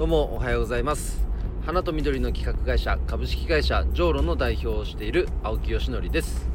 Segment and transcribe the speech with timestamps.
[0.00, 1.22] どうもおはようございます。
[1.66, 6.48] 花と緑の企画会社株式会社ジョーロの代表をしている青木よしのりです、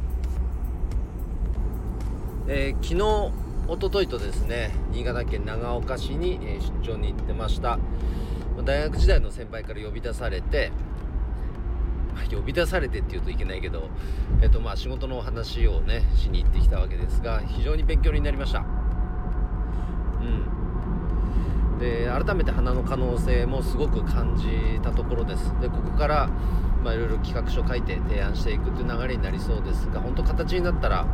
[2.48, 3.32] えー、昨日
[3.68, 6.40] おとといとですね新潟県長岡市に、
[6.82, 7.78] 出張に行ってました。
[8.64, 10.72] 大学時代の先輩から呼び出されて
[12.32, 13.90] 呼び出されてって言うといけないけど、
[14.42, 18.62] えっとまあ、仕事の話をねしに行ってきたわけですが非常に勉強になりましたう
[20.24, 20.66] ん
[21.78, 25.52] で改めて花の可能性もすごく感じたところです。
[25.60, 26.28] でここから
[26.86, 31.04] まあ、いろいろ企画書書いて提案していくという流れになりそうですが本当形になったら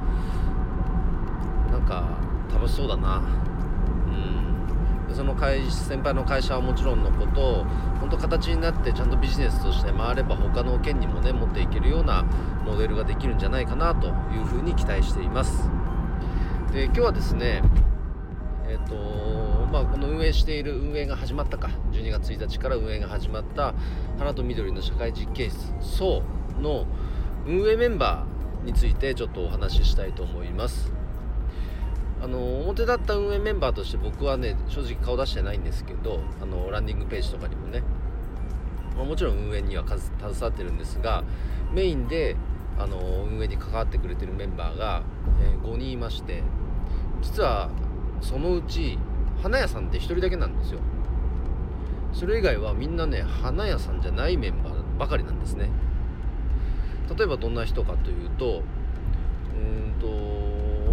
[1.71, 2.05] なんか
[2.53, 3.23] 楽しそうだな。
[5.09, 7.65] でその会先輩の会社はもちろんのこと
[8.01, 12.25] 本当形になってちゃんとビジネスとして回れば他の県にもね持っていけるような
[12.67, 14.11] モデルができるんじゃないかなとい
[14.41, 15.71] うふうに期待しています。
[16.73, 17.63] で今日はですね
[18.69, 21.71] えっ、ー、とまあこの運営している運営が始まったか。
[21.93, 23.73] 12月1日から運営が始まった
[24.19, 25.73] 花と緑の社会実験室。
[25.81, 26.23] そ
[26.59, 26.85] うの
[27.47, 30.93] 運営メンバーについてちょっとお話ししたいと思います。
[32.23, 37.83] あの表立った運営メンバーとして僕はね正直顔出してないんですけどあのランディングページとかにもね、
[38.95, 41.25] まあ、もちろん運営には携わってるんですが
[41.73, 42.37] メインで
[42.79, 45.03] あの運営に関わってくれてるメンバーが、
[45.43, 46.45] えー、5人いまして
[47.23, 47.71] 実は
[48.21, 48.99] そのうち
[49.43, 50.81] 花屋さんって1人だけなんですよ。
[52.13, 55.71] それ以外はみんなね花屋さんじゃないメンバーばかりなんですね。
[57.17, 58.63] 例えばどんな人かというと
[59.55, 60.43] うんと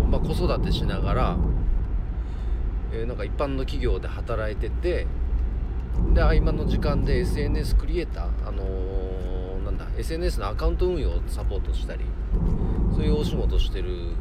[0.09, 1.37] まあ、子育てしながら、
[2.91, 5.05] えー、なんか一般の企業で働いてて
[6.13, 12.05] で合間の時間で SNS クリエイター、あのー、なんだ SNS のアカウント運用をサポートしたり
[12.91, 14.13] そういうお仕事してる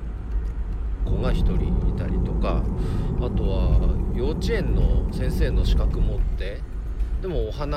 [1.04, 1.54] 子が1人
[1.88, 2.62] いたりとか
[3.20, 6.60] あとは幼稚園の先生の資格持って
[7.20, 7.76] でもお花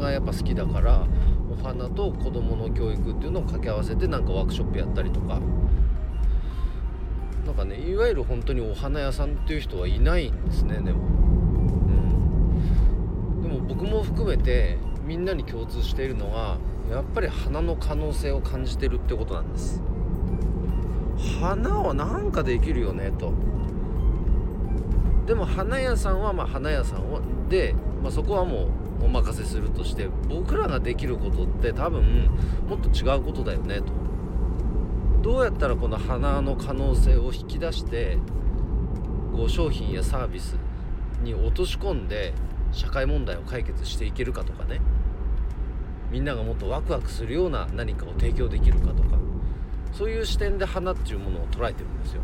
[0.00, 1.06] がやっぱ好きだから
[1.50, 5.40] お花と子どもの教育っていうのを掛け合わせてなんかワークショップやったりとか。
[7.48, 11.02] なんかねいわゆる本当にお花屋さんっていう人はいないんですねでも、う
[13.38, 14.76] ん、でも僕も含めて
[15.06, 16.58] みんなに共通しているのは
[16.90, 19.82] やっぱり花の可能性を感じてるってことなんです。
[21.40, 23.32] 花は何かできるよねと。
[25.28, 28.70] でも花屋さんはまあ花屋さんで、まあ、そこはも
[29.02, 32.30] うお任せするとして僕らができることって多分
[32.66, 33.92] もっと違うことだよねと。
[35.22, 38.16] どうやったらこの花の可能性を引き出して
[39.36, 40.56] こう商品やサービス
[41.22, 42.32] に落とし込んで
[42.72, 44.80] 社会問題を解決していけるかとかね。
[46.10, 49.18] みんながもっとワクワクするような何かを提供できるかとか。
[49.92, 52.22] そういう視点で花っていうものを捉えてるんですよ。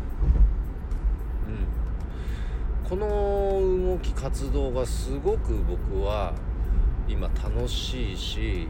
[1.47, 1.84] うん、
[2.89, 6.33] この動き活動がすごく僕は
[7.07, 8.67] 今楽しいし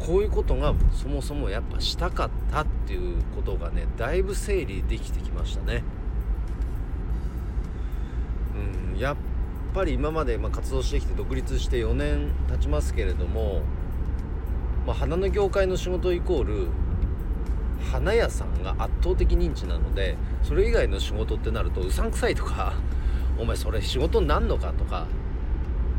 [0.00, 5.84] こういうことがそもそもやっぱしたかったっていうことがねだいぶ整理できてきましたね。
[8.92, 9.16] うん、やっ
[9.72, 13.62] ぱり今までま活動してきて独立して4年経ちますけれども、
[14.86, 16.68] まあ、花の業界の仕事イコール
[17.92, 22.74] 花屋さんが圧倒的認知なのでそれ以外の仕事ってなるとうさんくさいとか
[23.38, 25.06] お前それ仕事になんのかとか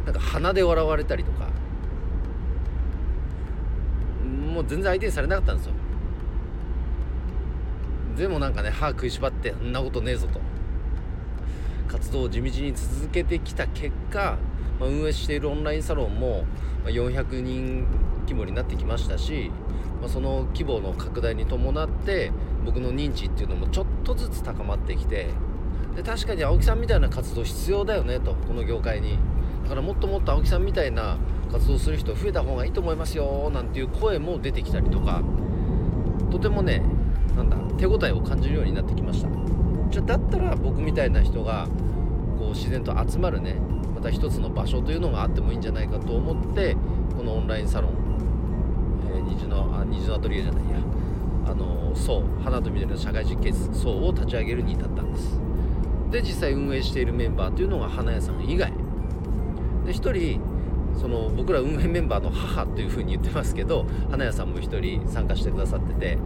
[0.06, 1.50] なんか鼻で笑われたりとか
[4.54, 5.74] もう全然相手にされなかったんですよ。
[8.18, 10.40] でもなんかね歯食いしばってそんなことねえぞと。
[11.88, 14.38] 活動を地道に続けてきた結果、
[14.80, 16.46] まあ、運営しているオンラインサロンも
[16.86, 17.86] 400人
[18.22, 19.52] 規模になってきましたし、
[20.02, 22.32] まあ、その規模の拡大に伴って
[22.66, 25.30] 僕の認知っていうのもちょっとずつ高まってきて
[25.96, 29.18] で確かに青木さんみたいな活動必要だよねとこの業界に。
[29.64, 31.18] だからもっともっと青木さんみたいな
[31.52, 35.22] 活動する人増えた方がいいと思いますよなんていう声も出てきたりとか。
[36.32, 36.84] とてもね
[37.36, 39.30] なんだ手応えを感じるようになってきました。
[39.90, 41.68] じゃだったら僕みたいな人が
[42.38, 43.56] こう自然と集まるね
[43.96, 46.76] また一つの場所というのがあってもいいんじゃないかと思って
[47.16, 47.92] このオンラインサロン、
[49.16, 50.78] えー、虹のあ虹のアトリエじゃないや。
[51.48, 55.40] あのそう花と緑の社会実験室そうを立ち上げるに至ったんです。
[56.16, 58.72] で実際運営しているメンバーというのが花屋さん以外。
[59.86, 60.42] で1人
[60.98, 66.18] その僕ら運営メンバーの母というふうに言ってますけど花屋さんも1人参加してくださってて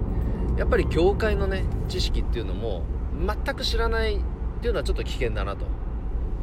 [0.58, 2.84] やっぱり業界のね知識っていうのも
[3.46, 4.20] 全く知らないっ
[4.62, 5.66] ていうのはちょっと危険だなと。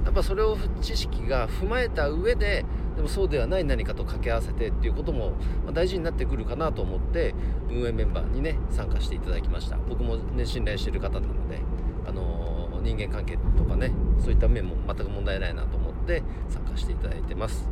[0.04, 2.64] やっぱそれを知識が踏まえた上で
[2.96, 5.32] でもそうではない何かと掛け合わせてっていうことも
[5.72, 7.34] 大事になってくるかなと思って
[7.68, 9.76] 運営メンバーにね参加していただきました。
[9.88, 11.60] 僕もね信頼してる方なので
[12.08, 12.55] あのー、
[12.86, 13.90] 人間関係とかね
[14.20, 17.68] そういった面も全く問題ないなと思って参加していただいてます。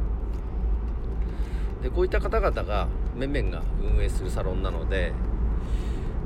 [1.83, 5.13] でこういった方々が面々が運営するサロンなので、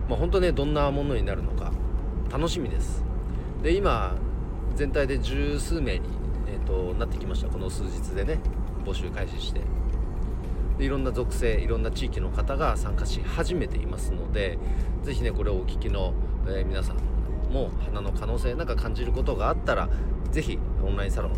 [0.08, 1.72] まあ、本当ねどんなものになるのか
[2.30, 3.04] 楽しみです。
[3.62, 4.16] で今
[4.74, 6.08] 全体で十数名に、
[6.46, 7.48] えーと、なってきました。
[7.48, 8.38] この数日でね
[8.86, 9.60] 募集開始して。
[10.78, 14.58] でいろんな属性いろんな地域の方が参加し始めていますので
[15.02, 16.14] 是非ねこれをお聞きの、
[16.46, 17.17] えー、皆さん
[17.48, 19.88] も花の可能性なんか感じることがあったら
[20.30, 21.32] 是非オンラインサロン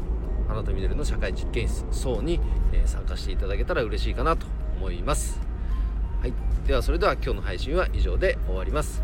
[0.49, 2.41] 花と緑の社会実験室層に、
[2.73, 4.47] えー、参加していただけたら嬉しいかなと
[4.77, 5.41] 思います。
[6.21, 6.33] はい。
[6.67, 9.03] ではそれでは今日の配信は以上で終わります。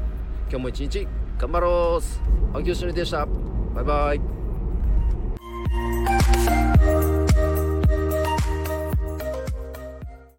[0.50, 1.06] 今日も一日
[1.38, 2.56] 頑張ろう。
[2.56, 3.26] 青木よしのりでした。
[3.74, 4.35] バイバイ。